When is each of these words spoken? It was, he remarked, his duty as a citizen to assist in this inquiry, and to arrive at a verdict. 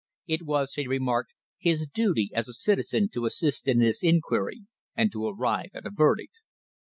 It 0.25 0.41
was, 0.41 0.73
he 0.73 0.87
remarked, 0.87 1.31
his 1.59 1.85
duty 1.85 2.31
as 2.33 2.47
a 2.49 2.53
citizen 2.57 3.07
to 3.09 3.27
assist 3.27 3.67
in 3.67 3.77
this 3.77 4.01
inquiry, 4.01 4.65
and 4.95 5.11
to 5.11 5.27
arrive 5.27 5.69
at 5.75 5.85
a 5.85 5.91
verdict. 5.91 6.33